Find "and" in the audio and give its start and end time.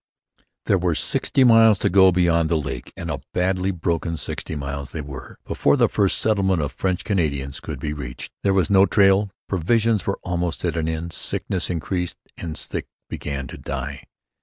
2.97-3.11